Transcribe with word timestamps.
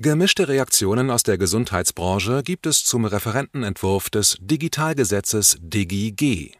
Gemischte 0.00 0.46
Reaktionen 0.46 1.10
aus 1.10 1.24
der 1.24 1.38
Gesundheitsbranche 1.38 2.44
gibt 2.44 2.66
es 2.66 2.84
zum 2.84 3.04
Referentenentwurf 3.04 4.10
des 4.10 4.36
Digitalgesetzes 4.40 5.56
DigiG. 5.60 6.52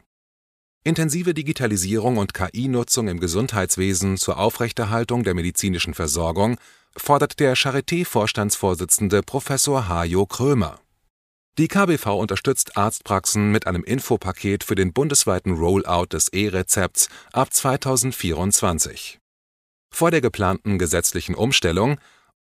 Intensive 0.83 1.35
Digitalisierung 1.35 2.17
und 2.17 2.35
KI-Nutzung 2.35 3.07
im 3.07 3.21
Gesundheitswesen 3.21 4.17
zur 4.17 4.39
Aufrechterhaltung 4.39 5.23
der 5.23 5.35
medizinischen 5.35 5.95
Versorgung 5.95 6.57
fordert 6.97 7.39
der 7.39 7.57
Charité-Vorstandsvorsitzende 7.57 9.23
Professor 9.23 9.87
Hajo 9.87 10.27
Krömer. 10.27 10.81
Die 11.59 11.69
KBV 11.69 12.07
unterstützt 12.19 12.77
Arztpraxen 12.77 13.53
mit 13.53 13.69
einem 13.69 13.85
Infopaket 13.85 14.65
für 14.65 14.75
den 14.75 14.93
bundesweiten 14.93 15.53
Rollout 15.53 16.07
des 16.07 16.27
E-Rezepts 16.33 17.09
ab 17.33 17.55
2024. 17.55 19.21
Vor 19.95 20.11
der 20.11 20.23
geplanten 20.23 20.77
gesetzlichen 20.81 21.37
Umstellung 21.37 22.01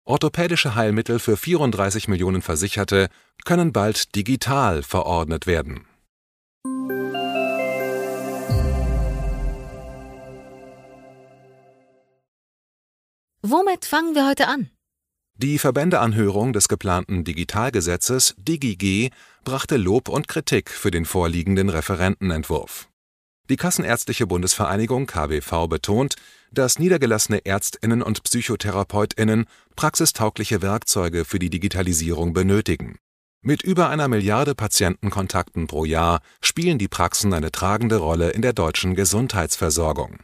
Orthopädische 0.08 0.76
Heilmittel 0.76 1.18
für 1.18 1.36
34 1.36 2.08
Millionen 2.08 2.44
Versicherte 2.44 3.10
können 3.44 3.74
bald 3.74 4.16
digital 4.16 4.84
verordnet 4.84 5.48
werden. 5.48 5.88
Womit 13.42 13.86
fangen 13.86 14.14
wir 14.14 14.28
heute 14.28 14.48
an? 14.48 14.70
Die 15.38 15.58
Verbändeanhörung 15.58 16.54
des 16.54 16.68
geplanten 16.68 17.24
Digitalgesetzes 17.24 18.36
DigiG 18.38 19.12
brachte 19.44 19.78
Lob 19.78 20.08
und 20.08 20.28
Kritik 20.28 20.70
für 20.70 20.92
den 20.92 21.06
vorliegenden 21.06 21.70
Referentenentwurf. 21.70 22.90
Die 23.50 23.58
Kassenärztliche 23.58 24.26
Bundesvereinigung 24.26 25.06
KBV 25.06 25.68
betont, 25.68 26.16
dass 26.52 26.80
niedergelassene 26.80 27.46
Ärztinnen 27.46 28.02
und 28.02 28.24
Psychotherapeutinnen 28.24 29.46
praxistaugliche 29.76 30.64
Werkzeuge 30.64 31.26
für 31.26 31.38
die 31.38 31.52
Digitalisierung 31.52 32.34
benötigen. 32.34 32.98
Mit 33.44 33.62
über 33.62 33.90
einer 33.90 34.08
Milliarde 34.08 34.56
Patientenkontakten 34.56 35.68
pro 35.68 35.86
Jahr 35.86 36.22
spielen 36.42 36.80
die 36.80 36.88
Praxen 36.88 37.32
eine 37.34 37.52
tragende 37.52 37.98
Rolle 37.98 38.32
in 38.32 38.42
der 38.42 38.54
deutschen 38.54 38.96
Gesundheitsversorgung. 38.96 40.18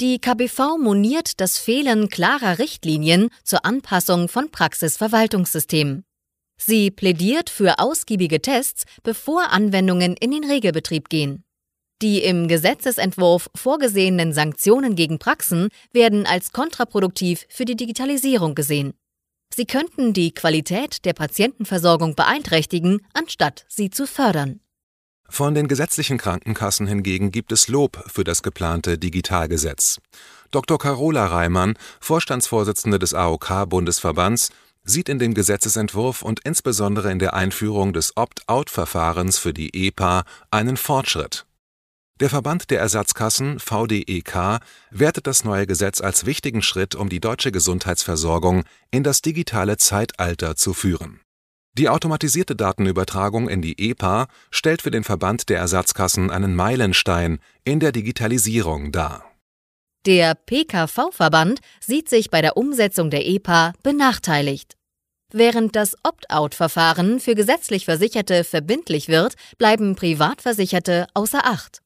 Die 0.00 0.18
KBV 0.18 0.78
moniert 0.80 1.40
das 1.40 1.58
Fehlen 1.58 2.08
klarer 2.08 2.58
Richtlinien 2.58 3.28
zur 3.42 3.66
Anpassung 3.66 4.28
von 4.28 4.50
Praxisverwaltungssystemen. 4.50 6.04
Sie 6.56 6.90
plädiert 6.90 7.50
für 7.50 7.78
ausgiebige 7.78 8.40
Tests, 8.40 8.84
bevor 9.02 9.50
Anwendungen 9.50 10.16
in 10.16 10.30
den 10.30 10.44
Regelbetrieb 10.44 11.10
gehen. 11.10 11.44
Die 12.02 12.22
im 12.22 12.48
Gesetzesentwurf 12.48 13.48
vorgesehenen 13.54 14.32
Sanktionen 14.32 14.96
gegen 14.96 15.18
Praxen 15.18 15.68
werden 15.92 16.26
als 16.26 16.52
kontraproduktiv 16.52 17.46
für 17.48 17.64
die 17.64 17.76
Digitalisierung 17.76 18.54
gesehen. 18.54 18.94
Sie 19.54 19.66
könnten 19.66 20.12
die 20.12 20.32
Qualität 20.32 21.04
der 21.04 21.12
Patientenversorgung 21.12 22.16
beeinträchtigen, 22.16 23.06
anstatt 23.12 23.64
sie 23.68 23.90
zu 23.90 24.06
fördern. 24.06 24.60
Von 25.28 25.54
den 25.54 25.68
gesetzlichen 25.68 26.18
Krankenkassen 26.18 26.86
hingegen 26.86 27.30
gibt 27.30 27.52
es 27.52 27.68
Lob 27.68 28.04
für 28.08 28.24
das 28.24 28.42
geplante 28.42 28.98
Digitalgesetz. 28.98 30.00
Dr. 30.50 30.78
Carola 30.78 31.26
Reimann, 31.26 31.74
Vorstandsvorsitzende 32.00 32.98
des 32.98 33.14
AOK-Bundesverbands, 33.14 34.50
sieht 34.84 35.08
in 35.08 35.18
dem 35.18 35.34
Gesetzesentwurf 35.34 36.22
und 36.22 36.40
insbesondere 36.44 37.10
in 37.10 37.18
der 37.18 37.34
Einführung 37.34 37.92
des 37.92 38.16
Opt-out-Verfahrens 38.16 39.38
für 39.38 39.54
die 39.54 39.86
EPA 39.86 40.24
einen 40.50 40.76
Fortschritt. 40.76 41.46
Der 42.20 42.30
Verband 42.30 42.70
der 42.70 42.78
Ersatzkassen 42.78 43.58
VDEK 43.58 44.60
wertet 44.90 45.26
das 45.26 45.42
neue 45.42 45.66
Gesetz 45.66 46.00
als 46.00 46.26
wichtigen 46.26 46.62
Schritt, 46.62 46.94
um 46.94 47.08
die 47.08 47.18
deutsche 47.18 47.50
Gesundheitsversorgung 47.50 48.62
in 48.92 49.02
das 49.02 49.20
digitale 49.20 49.78
Zeitalter 49.78 50.54
zu 50.54 50.74
führen. 50.74 51.20
Die 51.76 51.88
automatisierte 51.88 52.54
Datenübertragung 52.54 53.48
in 53.48 53.62
die 53.62 53.90
EPA 53.90 54.28
stellt 54.52 54.82
für 54.82 54.92
den 54.92 55.02
Verband 55.02 55.48
der 55.48 55.58
Ersatzkassen 55.58 56.30
einen 56.30 56.54
Meilenstein 56.54 57.40
in 57.64 57.80
der 57.80 57.90
Digitalisierung 57.90 58.92
dar. 58.92 59.24
Der 60.06 60.36
PKV-Verband 60.36 61.58
sieht 61.80 62.08
sich 62.08 62.30
bei 62.30 62.42
der 62.42 62.56
Umsetzung 62.56 63.10
der 63.10 63.26
EPA 63.26 63.72
benachteiligt. 63.82 64.76
Während 65.32 65.74
das 65.74 65.96
Opt-out-Verfahren 66.04 67.18
für 67.18 67.34
gesetzlich 67.34 67.86
Versicherte 67.86 68.44
verbindlich 68.44 69.08
wird, 69.08 69.34
bleiben 69.58 69.96
Privatversicherte 69.96 71.08
außer 71.14 71.44
Acht. 71.44 71.83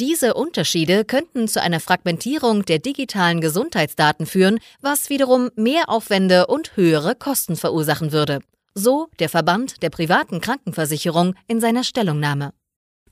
Diese 0.00 0.32
Unterschiede 0.32 1.04
könnten 1.04 1.46
zu 1.46 1.60
einer 1.60 1.78
Fragmentierung 1.78 2.64
der 2.64 2.78
digitalen 2.78 3.42
Gesundheitsdaten 3.42 4.24
führen, 4.24 4.58
was 4.80 5.10
wiederum 5.10 5.50
Mehraufwände 5.56 6.46
und 6.46 6.74
höhere 6.74 7.14
Kosten 7.14 7.54
verursachen 7.54 8.10
würde. 8.10 8.40
So 8.72 9.08
der 9.18 9.28
Verband 9.28 9.82
der 9.82 9.90
privaten 9.90 10.40
Krankenversicherung 10.40 11.34
in 11.48 11.60
seiner 11.60 11.84
Stellungnahme. 11.84 12.54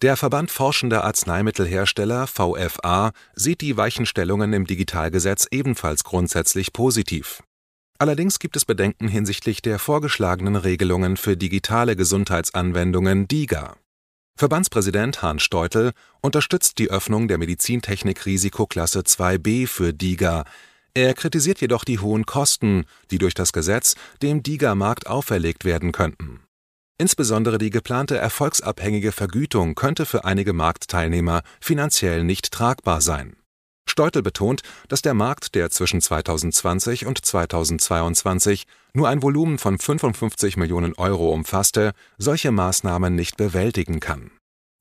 Der 0.00 0.16
Verband 0.16 0.50
Forschender 0.50 1.04
Arzneimittelhersteller 1.04 2.26
VFA 2.26 3.12
sieht 3.34 3.60
die 3.60 3.76
Weichenstellungen 3.76 4.54
im 4.54 4.66
Digitalgesetz 4.66 5.46
ebenfalls 5.50 6.04
grundsätzlich 6.04 6.72
positiv. 6.72 7.42
Allerdings 7.98 8.38
gibt 8.38 8.56
es 8.56 8.64
Bedenken 8.64 9.08
hinsichtlich 9.08 9.60
der 9.60 9.78
vorgeschlagenen 9.78 10.56
Regelungen 10.56 11.18
für 11.18 11.36
digitale 11.36 11.96
Gesundheitsanwendungen 11.96 13.28
DIGA. 13.28 13.76
Verbandspräsident 14.38 15.20
Hans 15.20 15.42
Steutel 15.42 15.90
unterstützt 16.20 16.78
die 16.78 16.92
Öffnung 16.92 17.26
der 17.26 17.38
Medizintechnik-Risikoklasse 17.38 19.00
2b 19.00 19.66
für 19.66 19.92
DiGA. 19.92 20.44
Er 20.94 21.14
kritisiert 21.14 21.60
jedoch 21.60 21.82
die 21.82 21.98
hohen 21.98 22.24
Kosten, 22.24 22.84
die 23.10 23.18
durch 23.18 23.34
das 23.34 23.52
Gesetz 23.52 23.96
dem 24.22 24.44
DiGA-Markt 24.44 25.08
auferlegt 25.08 25.64
werden 25.64 25.90
könnten. 25.90 26.44
Insbesondere 26.98 27.58
die 27.58 27.70
geplante 27.70 28.16
erfolgsabhängige 28.16 29.10
Vergütung 29.10 29.74
könnte 29.74 30.06
für 30.06 30.24
einige 30.24 30.52
Marktteilnehmer 30.52 31.42
finanziell 31.60 32.22
nicht 32.22 32.52
tragbar 32.52 33.00
sein 33.00 33.34
Steutel 33.90 34.22
betont, 34.22 34.62
dass 34.88 35.02
der 35.02 35.14
Markt, 35.14 35.54
der 35.54 35.70
zwischen 35.70 36.00
2020 36.00 37.06
und 37.06 37.24
2022 37.24 38.66
nur 38.94 39.08
ein 39.08 39.22
Volumen 39.22 39.58
von 39.58 39.78
55 39.78 40.56
Millionen 40.56 40.94
Euro 40.94 41.32
umfasste, 41.32 41.92
solche 42.16 42.50
Maßnahmen 42.50 43.14
nicht 43.14 43.36
bewältigen 43.36 44.00
kann. 44.00 44.30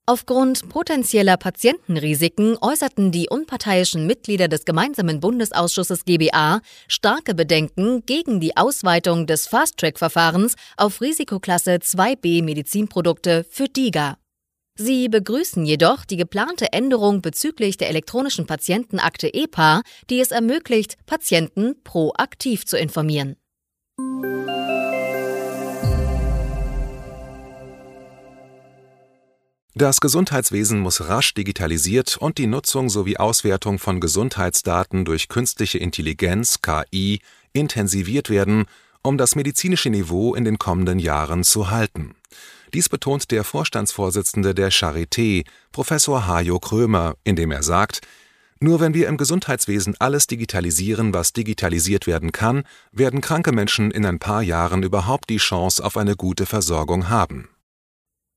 Aufgrund 0.08 0.70
potenzieller 0.70 1.36
Patientenrisiken 1.36 2.56
äußerten 2.58 3.12
die 3.12 3.28
unparteiischen 3.28 4.06
Mitglieder 4.06 4.48
des 4.48 4.64
gemeinsamen 4.64 5.20
Bundesausschusses 5.20 6.06
GBA 6.06 6.62
starke 6.88 7.34
Bedenken 7.34 8.06
gegen 8.06 8.40
die 8.40 8.56
Ausweitung 8.56 9.26
des 9.26 9.46
Fast-Track-Verfahrens 9.48 10.54
auf 10.78 11.02
Risikoklasse 11.02 11.72
2b 11.72 12.42
Medizinprodukte 12.42 13.44
für 13.50 13.68
DIGA. 13.68 14.16
Sie 14.80 15.08
begrüßen 15.08 15.66
jedoch 15.66 16.04
die 16.04 16.16
geplante 16.16 16.72
Änderung 16.72 17.20
bezüglich 17.20 17.78
der 17.78 17.88
elektronischen 17.88 18.46
Patientenakte 18.46 19.34
EPA, 19.34 19.82
die 20.08 20.20
es 20.20 20.30
ermöglicht, 20.30 20.94
Patienten 21.04 21.74
proaktiv 21.82 22.64
zu 22.64 22.78
informieren. 22.78 23.34
Das 29.74 29.98
Gesundheitswesen 30.00 30.78
muss 30.78 31.08
rasch 31.08 31.34
digitalisiert 31.34 32.16
und 32.16 32.38
die 32.38 32.46
Nutzung 32.46 32.88
sowie 32.88 33.16
Auswertung 33.16 33.80
von 33.80 34.00
Gesundheitsdaten 34.00 35.04
durch 35.04 35.26
künstliche 35.26 35.78
Intelligenz 35.78 36.62
KI 36.62 37.20
intensiviert 37.52 38.30
werden, 38.30 38.66
um 39.02 39.18
das 39.18 39.34
medizinische 39.34 39.90
Niveau 39.90 40.36
in 40.36 40.44
den 40.44 40.58
kommenden 40.58 41.00
Jahren 41.00 41.42
zu 41.42 41.70
halten. 41.70 42.14
Dies 42.74 42.88
betont 42.88 43.30
der 43.30 43.44
Vorstandsvorsitzende 43.44 44.54
der 44.54 44.70
Charité, 44.70 45.44
Professor 45.72 46.26
Hajo 46.26 46.58
Krömer, 46.58 47.14
indem 47.24 47.50
er 47.50 47.62
sagt, 47.62 48.00
nur 48.60 48.80
wenn 48.80 48.92
wir 48.92 49.06
im 49.08 49.16
Gesundheitswesen 49.16 49.94
alles 50.00 50.26
digitalisieren, 50.26 51.14
was 51.14 51.32
digitalisiert 51.32 52.06
werden 52.06 52.32
kann, 52.32 52.64
werden 52.90 53.20
kranke 53.20 53.52
Menschen 53.52 53.90
in 53.92 54.04
ein 54.04 54.18
paar 54.18 54.42
Jahren 54.42 54.82
überhaupt 54.82 55.30
die 55.30 55.36
Chance 55.36 55.84
auf 55.84 55.96
eine 55.96 56.16
gute 56.16 56.44
Versorgung 56.44 57.08
haben. 57.08 57.48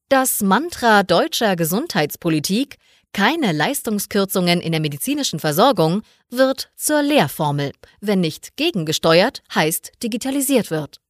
Das 0.10 0.42
Mantra 0.42 1.04
deutscher 1.04 1.56
Gesundheitspolitik 1.56 2.78
keine 3.14 3.52
Leistungskürzungen 3.52 4.62
in 4.62 4.72
der 4.72 4.82
medizinischen 4.82 5.40
Versorgung 5.40 6.02
wird 6.30 6.72
zur 6.78 7.02
Lehrformel, 7.02 7.72
wenn 8.00 8.22
nicht 8.22 8.56
gegengesteuert 8.58 9.42
heißt 9.54 9.92
digitalisiert 10.04 10.72
wird. 10.72 11.02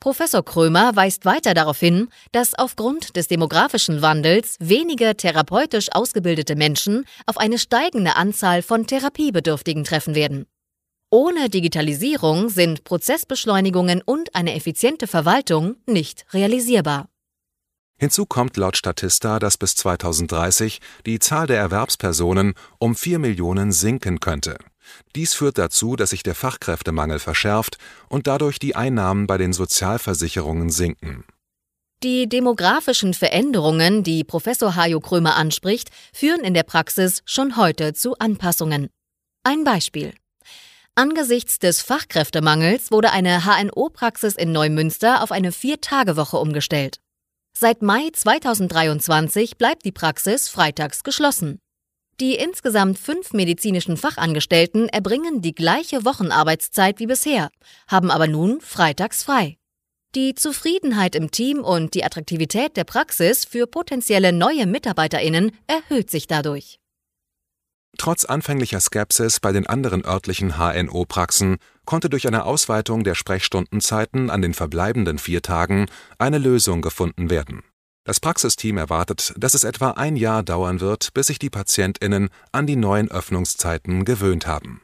Professor 0.00 0.44
Krömer 0.44 0.94
weist 0.94 1.24
weiter 1.24 1.54
darauf 1.54 1.80
hin, 1.80 2.08
dass 2.32 2.54
aufgrund 2.54 3.16
des 3.16 3.28
demografischen 3.28 4.02
Wandels 4.02 4.56
weniger 4.60 5.16
therapeutisch 5.16 5.88
ausgebildete 5.92 6.54
Menschen 6.54 7.06
auf 7.26 7.38
eine 7.38 7.58
steigende 7.58 8.14
Anzahl 8.16 8.62
von 8.62 8.86
Therapiebedürftigen 8.86 9.84
treffen 9.84 10.14
werden. 10.14 10.46
Ohne 11.10 11.48
Digitalisierung 11.48 12.48
sind 12.48 12.84
Prozessbeschleunigungen 12.84 14.02
und 14.02 14.34
eine 14.34 14.54
effiziente 14.54 15.06
Verwaltung 15.06 15.76
nicht 15.86 16.26
realisierbar. 16.32 17.08
Hinzu 17.98 18.26
kommt 18.26 18.58
laut 18.58 18.76
Statista, 18.76 19.38
dass 19.38 19.56
bis 19.56 19.74
2030 19.76 20.80
die 21.06 21.18
Zahl 21.18 21.46
der 21.46 21.58
Erwerbspersonen 21.58 22.52
um 22.78 22.94
4 22.94 23.18
Millionen 23.18 23.72
sinken 23.72 24.20
könnte. 24.20 24.58
Dies 25.14 25.34
führt 25.34 25.58
dazu, 25.58 25.96
dass 25.96 26.10
sich 26.10 26.22
der 26.22 26.34
Fachkräftemangel 26.34 27.18
verschärft 27.18 27.78
und 28.08 28.26
dadurch 28.26 28.58
die 28.58 28.76
Einnahmen 28.76 29.26
bei 29.26 29.38
den 29.38 29.52
Sozialversicherungen 29.52 30.70
sinken. 30.70 31.24
Die 32.02 32.28
demografischen 32.28 33.14
Veränderungen, 33.14 34.02
die 34.02 34.22
Professor 34.22 34.76
Hajo 34.76 35.00
Krömer 35.00 35.36
anspricht, 35.36 35.88
führen 36.12 36.40
in 36.40 36.52
der 36.52 36.62
Praxis 36.62 37.22
schon 37.24 37.56
heute 37.56 37.94
zu 37.94 38.18
Anpassungen. 38.18 38.90
Ein 39.44 39.64
Beispiel. 39.64 40.12
Angesichts 40.94 41.58
des 41.58 41.82
Fachkräftemangels 41.82 42.90
wurde 42.90 43.12
eine 43.12 43.44
HNO-Praxis 43.44 44.34
in 44.34 44.52
Neumünster 44.52 45.22
auf 45.22 45.32
eine 45.32 45.52
Vier-Tage-Woche 45.52 46.36
umgestellt. 46.36 47.00
Seit 47.58 47.80
Mai 47.80 48.10
2023 48.12 49.56
bleibt 49.56 49.84
die 49.86 49.92
Praxis 49.92 50.48
freitags 50.48 51.04
geschlossen. 51.04 51.58
Die 52.18 52.34
insgesamt 52.36 52.98
fünf 52.98 53.34
medizinischen 53.34 53.98
Fachangestellten 53.98 54.88
erbringen 54.88 55.42
die 55.42 55.54
gleiche 55.54 56.06
Wochenarbeitszeit 56.06 56.98
wie 56.98 57.06
bisher, 57.06 57.50
haben 57.88 58.10
aber 58.10 58.26
nun 58.26 58.62
freitags 58.62 59.22
frei. 59.22 59.58
Die 60.14 60.34
Zufriedenheit 60.34 61.14
im 61.14 61.30
Team 61.30 61.62
und 61.62 61.92
die 61.92 62.04
Attraktivität 62.04 62.74
der 62.78 62.84
Praxis 62.84 63.44
für 63.44 63.66
potenzielle 63.66 64.32
neue 64.32 64.66
Mitarbeiterinnen 64.66 65.52
erhöht 65.66 66.10
sich 66.10 66.26
dadurch. 66.26 66.78
Trotz 67.98 68.24
anfänglicher 68.24 68.80
Skepsis 68.80 69.40
bei 69.40 69.52
den 69.52 69.66
anderen 69.66 70.02
örtlichen 70.02 70.56
HNO-Praxen 70.56 71.58
konnte 71.84 72.08
durch 72.08 72.26
eine 72.26 72.44
Ausweitung 72.44 73.04
der 73.04 73.14
Sprechstundenzeiten 73.14 74.30
an 74.30 74.40
den 74.40 74.54
verbleibenden 74.54 75.18
vier 75.18 75.42
Tagen 75.42 75.86
eine 76.18 76.38
Lösung 76.38 76.80
gefunden 76.80 77.28
werden 77.28 77.62
das 78.06 78.20
Praxisteam 78.20 78.78
erwartet, 78.78 79.34
dass 79.36 79.54
es 79.54 79.64
etwa 79.64 79.90
ein 79.90 80.16
Jahr 80.16 80.42
dauern 80.42 80.80
wird, 80.80 81.12
bis 81.12 81.26
sich 81.26 81.38
die 81.38 81.50
PatientInnen 81.50 82.30
an 82.52 82.66
die 82.66 82.76
neuen 82.76 83.10
Öffnungszeiten 83.10 84.04
gewöhnt 84.04 84.46
haben. 84.46 84.80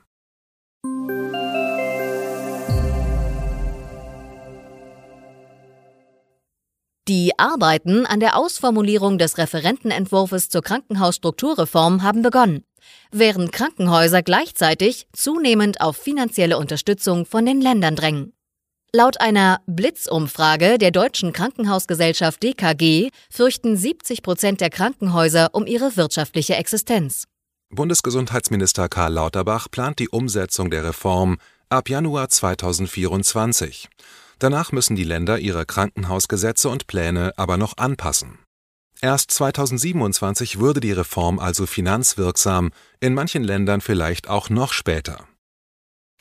Die 7.09 7.33
Arbeiten 7.37 8.07
an 8.07 8.21
der 8.21 8.37
Ausformulierung 8.37 9.19
des 9.19 9.37
Referentenentwurfs 9.37 10.49
zur 10.49 10.63
Krankenhausstrukturreform 10.63 12.03
haben 12.03 12.23
begonnen, 12.23 12.65
während 13.11 13.53
Krankenhäuser 13.53 14.23
gleichzeitig 14.23 15.09
zunehmend 15.13 15.81
auf 15.81 15.97
finanzielle 15.97 16.59
Unterstützung 16.59 17.27
von 17.27 17.45
den 17.45 17.61
Ländern 17.61 17.97
drängen. 17.97 18.33
Laut 18.95 19.23
einer 19.23 19.63
Blitzumfrage 19.67 20.77
der 20.77 20.91
Deutschen 20.91 21.33
Krankenhausgesellschaft 21.33 22.43
DKG 22.43 23.09
fürchten 23.31 23.75
70 23.75 24.23
Prozent 24.23 24.61
der 24.61 24.69
Krankenhäuser 24.69 25.55
um 25.55 25.67
ihre 25.67 25.97
wirtschaftliche 25.97 26.57
Existenz. 26.57 27.25
Bundesgesundheitsminister 27.71 28.91
Karl 28.91 29.15
Lauterbach 29.15 29.71
plant 29.71 29.99
die 29.99 30.11
Umsetzung 30.11 30.71
der 30.71 30.85
Reform 30.85 31.39
ab 31.71 31.89
Januar 31.89 32.29
2024. 32.29 33.89
Danach 34.39 34.73
müssen 34.73 34.95
die 34.95 35.05
Länder 35.05 35.39
ihre 35.39 35.65
Krankenhausgesetze 35.65 36.69
und 36.69 36.87
Pläne 36.87 37.33
aber 37.39 37.57
noch 37.57 37.79
anpassen. 37.79 38.41
Erst 39.01 39.31
2027 39.31 40.61
würde 40.61 40.81
die 40.81 40.93
Reform 40.93 41.39
also 41.39 41.65
finanzwirksam, 41.65 42.73
in 43.01 43.15
manchen 43.15 43.43
Ländern 43.43 43.81
vielleicht 43.81 44.29
auch 44.29 44.51
noch 44.51 44.75
später. 44.75 45.27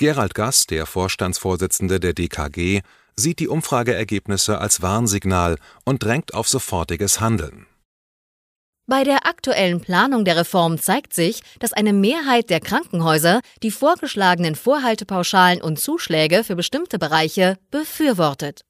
Gerald 0.02 0.34
Gass, 0.34 0.66
der 0.66 0.88
Vorstandsvorsitzende 0.88 2.00
der 2.00 2.14
DKG, 2.14 2.82
sieht 3.16 3.38
die 3.38 3.48
Umfrageergebnisse 3.48 4.58
als 4.58 4.82
Warnsignal 4.82 5.60
und 5.86 6.04
drängt 6.04 6.34
auf 6.34 6.50
sofortiges 6.50 7.20
Handeln. 7.20 7.68
Bei 8.88 9.04
der 9.04 9.28
aktuellen 9.28 9.80
Planung 9.80 10.26
der 10.26 10.38
Reform 10.38 10.80
zeigt 10.80 11.14
sich, 11.14 11.44
dass 11.60 11.72
eine 11.72 11.94
Mehrheit 11.94 12.50
der 12.50 12.62
Krankenhäuser 12.62 13.42
die 13.62 13.70
vorgeschlagenen 13.70 14.56
Vorhaltepauschalen 14.56 15.62
und 15.62 15.80
Zuschläge 15.80 16.44
für 16.44 16.56
bestimmte 16.56 16.98
Bereiche 16.98 17.60
befürwortet. 17.70 18.62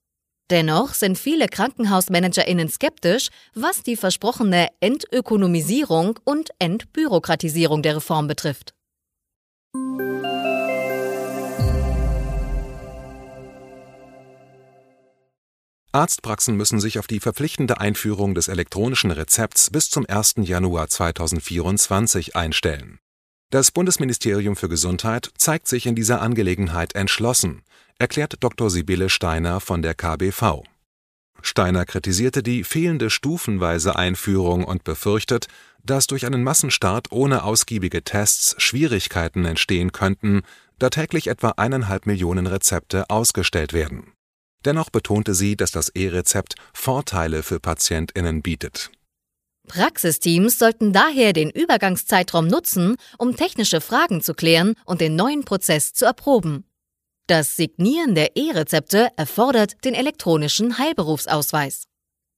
Dennoch 0.50 0.94
sind 0.94 1.18
viele 1.18 1.48
Krankenhausmanagerinnen 1.48 2.68
skeptisch, 2.68 3.30
was 3.54 3.84
die 3.84 3.96
versprochene 3.96 4.68
Entökonomisierung 4.82 6.20
und 6.26 6.50
Entbürokratisierung 6.60 7.84
der 7.84 7.96
Reform 7.96 8.28
betrifft. 8.28 8.74
Arztpraxen 15.94 16.56
müssen 16.56 16.80
sich 16.80 17.00
auf 17.00 17.08
die 17.08 17.20
verpflichtende 17.20 17.82
Einführung 17.82 18.34
des 18.34 18.48
elektronischen 18.48 19.12
Rezepts 19.12 19.70
bis 19.70 19.90
zum 19.90 20.06
1. 20.08 20.36
Januar 20.38 20.88
2024 20.88 22.34
einstellen. 22.38 23.00
Das 23.50 23.72
Bundesministerium 23.72 24.56
für 24.56 24.70
Gesundheit 24.70 25.32
zeigt 25.38 25.68
sich 25.68 25.86
in 25.86 25.96
dieser 25.96 26.22
Angelegenheit 26.22 26.96
entschlossen, 26.96 27.64
erklärt 28.00 28.36
Dr. 28.40 28.70
Sibylle 28.70 29.10
Steiner 29.10 29.60
von 29.60 29.82
der 29.82 29.94
KBV. 29.94 30.64
Steiner 31.42 31.86
kritisierte 31.86 32.42
die 32.42 32.64
fehlende 32.64 33.10
stufenweise 33.10 33.98
Einführung 33.98 34.64
und 34.64 34.86
befürchtet, 34.86 35.48
dass 35.84 36.08
durch 36.08 36.26
einen 36.26 36.44
Massenstart 36.44 37.12
ohne 37.12 37.44
ausgiebige 37.44 38.02
Tests 38.04 38.56
Schwierigkeiten 38.60 39.44
entstehen 39.44 39.92
könnten, 39.92 40.44
da 40.80 40.90
täglich 40.90 41.28
etwa 41.28 41.50
eineinhalb 41.58 42.06
Millionen 42.06 42.48
Rezepte 42.48 43.10
ausgestellt 43.10 43.74
werden 43.74 44.14
Dennoch 44.66 44.90
betonte 44.90 45.34
sie, 45.34 45.56
dass 45.56 45.72
das 45.72 45.90
E-Rezept 45.90 46.56
Vorteile 46.74 47.44
für 47.44 47.60
PatientInnen 47.60 48.42
bietet. 48.42 48.92
Praxisteams 49.68 50.60
sollten 50.60 50.92
daher 50.92 51.34
den 51.34 51.50
Übergangszeitraum 51.50 52.48
nutzen, 52.48 52.96
um 53.18 53.36
technische 53.36 53.80
Fragen 53.80 54.22
zu 54.22 54.34
klären 54.34 54.76
und 54.86 55.02
den 55.02 55.16
neuen 55.16 55.46
Prozess 55.46 55.94
zu 55.94 56.06
erproben. 56.06 56.66
Das 57.28 57.56
Signieren 57.56 58.16
der 58.16 58.36
E-Rezepte 58.36 59.10
erfordert 59.16 59.86
den 59.86 59.94
elektronischen 59.94 60.78
Heilberufsausweis. 60.78 61.84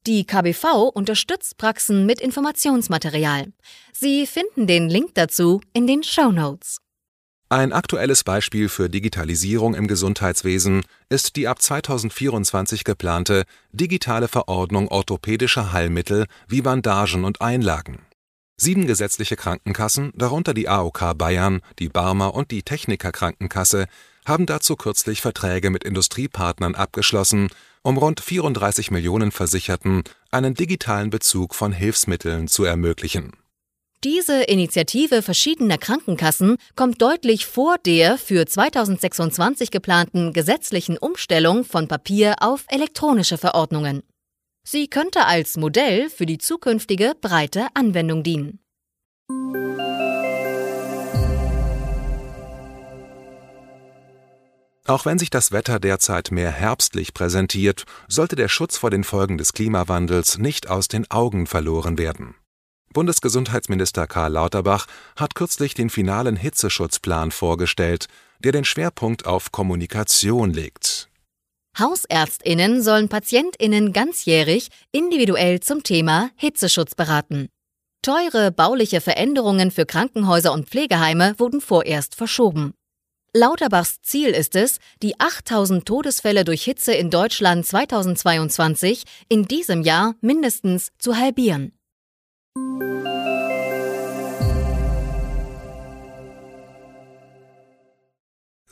Die 0.06 0.26
KBV 0.26 0.90
unterstützt 0.94 1.58
Praxen 1.58 2.06
mit 2.06 2.20
Informationsmaterial. 2.20 3.54
Sie 3.94 4.28
finden 4.28 4.68
den 4.68 4.90
Link 4.90 5.16
dazu 5.16 5.62
in 5.72 5.88
den 5.88 6.04
Show 6.04 6.32
Notes. 6.32 6.83
Ein 7.50 7.72
aktuelles 7.72 8.24
Beispiel 8.24 8.68
für 8.68 8.90
Digitalisierung 8.90 9.76
im 9.76 9.88
Gesundheitswesen 9.88 10.82
ist 11.10 11.36
die 11.36 11.48
ab 11.48 11.62
2024 11.62 12.84
geplante 12.84 13.44
digitale 13.72 14.28
Verordnung 14.28 14.88
orthopädischer 14.88 15.72
Heilmittel 15.72 16.26
wie 16.48 16.64
Bandagen 16.64 17.26
und 17.26 17.42
Einlagen. 17.42 18.00
Sieben 18.58 18.88
gesetzliche 18.88 19.36
Krankenkassen, 19.36 20.14
darunter 20.16 20.54
die 20.54 20.68
AOK 20.68 21.18
Bayern, 21.18 21.62
die 21.80 21.90
Barmer 21.90 22.34
und 22.34 22.50
die 22.50 22.64
Techniker 22.64 23.12
Krankenkasse, 23.12 23.86
haben 24.26 24.46
dazu 24.46 24.76
kürzlich 24.76 25.22
Verträge 25.22 25.70
mit 25.70 25.84
Industriepartnern 25.84 26.74
abgeschlossen, 26.74 27.50
um 27.82 27.98
rund 27.98 28.22
34 28.22 28.90
Millionen 28.90 29.32
Versicherten 29.32 30.04
einen 30.32 30.54
digitalen 30.54 31.10
Bezug 31.10 31.56
von 31.56 31.72
Hilfsmitteln 31.72 32.48
zu 32.48 32.64
ermöglichen 32.64 33.34
diese 34.04 34.44
Initiative 34.44 35.22
verschiedener 35.22 35.78
Krankenkassen 35.78 36.58
kommt 36.76 37.02
deutlich 37.02 37.46
vor 37.46 37.78
der 37.86 38.18
für 38.18 38.46
2026 38.46 39.72
geplanten 39.72 40.34
gesetzlichen 40.34 40.98
Umstellung 40.98 41.64
von 41.64 41.88
Papier 41.88 42.36
auf 42.40 42.66
elektronische 42.68 43.38
Verordnungen. 43.38 44.04
Sie 44.66 44.88
könnte 44.88 45.26
als 45.26 45.58
Modell 45.58 46.10
für 46.10 46.26
die 46.26 46.38
zukünftige 46.38 47.14
breite 47.20 47.68
Anwendung 47.74 48.24
dienen. 48.24 48.60
Auch 54.86 55.06
wenn 55.06 55.18
sich 55.18 55.30
das 55.30 55.54
Wetter 55.54 55.80
derzeit 55.80 56.32
mehr 56.32 56.52
herbstlich 56.52 57.14
präsentiert, 57.14 57.86
sollte 58.10 58.36
der 58.36 58.50
Schutz 58.50 58.78
vor 58.78 58.90
den 58.90 59.06
Folgen 59.06 59.38
des 59.38 59.54
Klimawandels 59.54 60.38
nicht 60.38 60.70
aus 60.70 60.90
den 60.90 61.10
Augen 61.10 61.48
verloren 61.48 61.98
werden. 61.98 62.36
Bundesgesundheitsminister 62.94 64.08
Karl 64.08 64.34
Lauterbach 64.34 64.86
hat 65.16 65.36
kürzlich 65.36 65.74
den 65.74 65.90
finalen 65.90 66.36
Hitzeschutzplan 66.36 67.32
vorgestellt, 67.32 68.08
der 68.40 68.52
den 68.52 68.66
Schwerpunkt 68.66 69.26
auf 69.26 69.52
Kommunikation 69.52 70.54
legt. 70.54 71.10
Hausärztinnen 71.78 72.84
sollen 72.84 73.10
Patientinnen 73.10 73.94
ganzjährig 73.94 74.70
individuell 74.92 75.60
zum 75.60 75.84
Thema 75.84 76.30
Hitzeschutz 76.36 76.94
beraten. 76.94 77.50
Teure 78.04 78.52
bauliche 78.52 79.02
Veränderungen 79.02 79.72
für 79.72 79.86
Krankenhäuser 79.86 80.54
und 80.54 80.70
Pflegeheime 80.70 81.36
wurden 81.40 81.62
vorerst 81.62 82.16
verschoben. 82.16 82.74
Lauterbachs 83.36 84.02
Ziel 84.04 84.30
ist 84.30 84.56
es, 84.56 84.78
die 85.02 85.20
8000 85.20 85.88
Todesfälle 85.88 86.44
durch 86.44 86.64
Hitze 86.64 86.94
in 86.94 87.10
Deutschland 87.10 87.66
2022 87.66 89.06
in 89.28 89.46
diesem 89.46 89.82
Jahr 89.82 90.14
mindestens 90.22 90.90
zu 91.00 91.18
halbieren. 91.18 91.72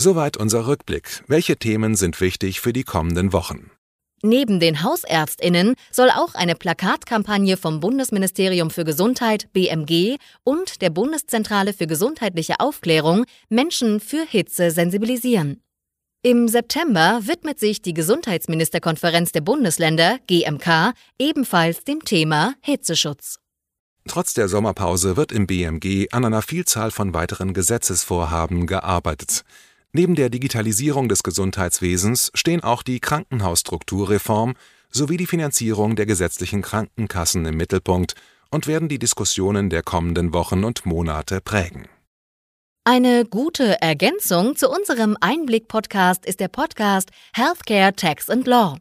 Soweit 0.02 0.36
unser 0.36 0.66
Rückblick. 0.66 1.24
Welche 1.28 1.58
Themen 1.58 1.94
sind 1.94 2.20
wichtig 2.22 2.60
für 2.60 2.74
die 2.74 2.84
kommenden 2.84 3.34
Wochen? 3.34 3.70
Neben 4.24 4.60
den 4.60 4.82
Hausärztinnen 4.82 5.76
soll 5.92 6.10
auch 6.10 6.34
eine 6.34 6.56
Plakatkampagne 6.56 7.56
vom 7.56 7.80
Bundesministerium 7.80 8.72
für 8.72 8.84
Gesundheit 8.84 9.54
BMG 9.54 10.18
und 10.44 10.82
der 10.82 10.90
Bundeszentrale 10.90 11.74
für 11.74 11.86
gesundheitliche 11.86 12.60
Aufklärung 12.60 13.26
Menschen 13.50 14.00
für 14.00 14.26
Hitze 14.28 14.72
sensibilisieren. 14.72 15.62
Im 16.24 16.48
September 16.48 17.20
widmet 17.24 17.60
sich 17.60 17.84
die 17.84 17.94
Gesundheitsministerkonferenz 17.94 19.34
der 19.34 19.42
Bundesländer 19.42 20.18
GMK 20.26 20.94
ebenfalls 21.20 21.84
dem 21.84 22.04
Thema 22.04 22.56
Hitzeschutz. 22.62 23.41
Trotz 24.08 24.34
der 24.34 24.48
Sommerpause 24.48 25.16
wird 25.16 25.32
im 25.32 25.48
BMG 25.48 26.08
an 26.12 26.26
einer 26.26 26.42
Vielzahl 26.42 26.92
von 26.92 27.14
weiteren 27.14 27.54
Gesetzesvorhaben 27.54 28.68
gearbeitet. 28.68 29.44
Neben 29.94 30.16
der 30.16 30.30
Digitalisierung 30.30 31.10
des 31.10 31.24
Gesundheitswesens 31.24 32.32
stehen 32.34 32.64
auch 32.64 32.82
die 32.82 33.00
Krankenhausstrukturreform 33.00 34.56
sowie 34.90 35.18
die 35.18 35.28
Finanzierung 35.28 35.96
der 35.96 36.06
gesetzlichen 36.06 36.62
Krankenkassen 36.62 37.46
im 37.46 37.58
Mittelpunkt 37.58 38.16
und 38.50 38.68
werden 38.68 38.90
die 38.90 39.00
Diskussionen 39.00 39.70
der 39.70 39.84
kommenden 39.84 40.34
Wochen 40.34 40.64
und 40.64 40.86
Monate 40.86 41.42
prägen. 41.42 41.88
Eine 42.84 43.26
gute 43.26 43.80
Ergänzung 43.82 44.56
zu 44.56 44.70
unserem 44.70 45.16
Einblick-Podcast 45.22 46.26
ist 46.26 46.40
der 46.40 46.48
Podcast 46.48 47.12
Healthcare 47.34 47.94
Tax 47.94 48.30
and 48.30 48.48
Law. 48.48 48.78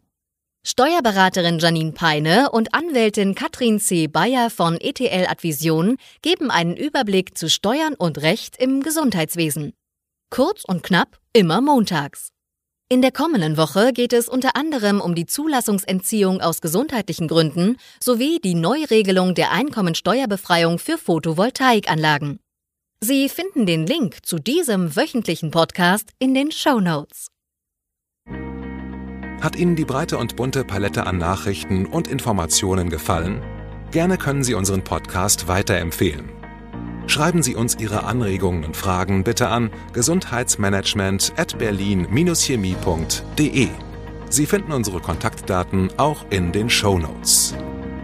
Steuerberaterin 0.62 1.58
Janine 1.58 1.92
Peine 1.92 2.50
und 2.50 2.74
Anwältin 2.74 3.34
Katrin 3.34 3.80
C. 3.80 4.08
Bayer 4.08 4.50
von 4.50 4.78
ETL 4.78 5.26
Advision 5.26 5.96
geben 6.20 6.50
einen 6.50 6.76
Überblick 6.76 7.36
zu 7.38 7.48
Steuern 7.48 7.94
und 7.94 8.20
Recht 8.20 8.58
im 8.58 8.82
Gesundheitswesen. 8.82 9.72
Kurz 10.28 10.64
und 10.66 10.82
knapp, 10.82 11.18
immer 11.32 11.62
montags. 11.62 12.28
In 12.90 13.00
der 13.00 13.10
kommenden 13.10 13.56
Woche 13.56 13.94
geht 13.94 14.12
es 14.12 14.28
unter 14.28 14.54
anderem 14.54 15.00
um 15.00 15.14
die 15.14 15.24
Zulassungsentziehung 15.24 16.42
aus 16.42 16.60
gesundheitlichen 16.60 17.26
Gründen 17.26 17.78
sowie 18.02 18.38
die 18.38 18.54
Neuregelung 18.54 19.34
der 19.34 19.52
Einkommensteuerbefreiung 19.52 20.78
für 20.78 20.98
Photovoltaikanlagen. 20.98 22.38
Sie 23.02 23.30
finden 23.30 23.64
den 23.64 23.86
Link 23.86 24.26
zu 24.26 24.38
diesem 24.38 24.94
wöchentlichen 24.94 25.50
Podcast 25.52 26.10
in 26.18 26.34
den 26.34 26.52
Show 26.52 26.80
Notes. 26.80 27.28
Hat 29.40 29.56
Ihnen 29.56 29.74
die 29.74 29.86
breite 29.86 30.18
und 30.18 30.36
bunte 30.36 30.64
Palette 30.64 31.06
an 31.06 31.16
Nachrichten 31.16 31.86
und 31.86 32.08
Informationen 32.08 32.90
gefallen? 32.90 33.40
Gerne 33.90 34.18
können 34.18 34.44
Sie 34.44 34.52
unseren 34.52 34.82
Podcast 34.82 35.48
weiterempfehlen. 35.48 36.28
Schreiben 37.06 37.42
Sie 37.42 37.54
uns 37.54 37.78
Ihre 37.78 38.04
Anregungen 38.04 38.64
und 38.64 38.76
Fragen 38.76 39.24
bitte 39.24 39.48
an 39.48 39.70
gesundheitsmanagement 39.94 41.32
at 41.36 41.58
berlin-chemie.de. 41.58 43.68
Sie 44.28 44.46
finden 44.46 44.72
unsere 44.72 45.00
Kontaktdaten 45.00 45.88
auch 45.96 46.26
in 46.28 46.52
den 46.52 46.68
Show 46.68 46.98
Notes. 46.98 47.54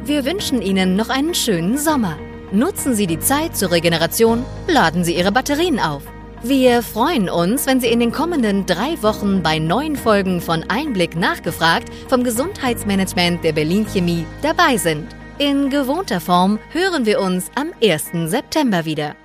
Wir 0.04 0.24
wünschen 0.24 0.62
Ihnen 0.62 0.96
noch 0.96 1.10
einen 1.10 1.34
schönen 1.34 1.76
Sommer. 1.76 2.16
Nutzen 2.50 2.94
Sie 2.94 3.06
die 3.06 3.20
Zeit 3.20 3.54
zur 3.56 3.72
Regeneration, 3.72 4.42
laden 4.68 5.04
Sie 5.04 5.16
Ihre 5.16 5.32
Batterien 5.32 5.80
auf. 5.80 6.02
Wir 6.42 6.82
freuen 6.82 7.28
uns, 7.28 7.66
wenn 7.66 7.80
Sie 7.80 7.88
in 7.88 7.98
den 7.98 8.12
kommenden 8.12 8.66
drei 8.66 9.02
Wochen 9.02 9.42
bei 9.42 9.58
neuen 9.58 9.96
Folgen 9.96 10.40
von 10.40 10.64
Einblick 10.68 11.16
nachgefragt 11.16 11.90
vom 12.08 12.22
Gesundheitsmanagement 12.22 13.42
der 13.42 13.52
Berlin 13.52 13.86
Chemie 13.86 14.26
dabei 14.42 14.76
sind. 14.76 15.08
In 15.38 15.70
gewohnter 15.70 16.20
Form 16.20 16.58
hören 16.70 17.04
wir 17.06 17.20
uns 17.20 17.50
am 17.54 17.72
1. 17.82 18.30
September 18.30 18.84
wieder. 18.84 19.16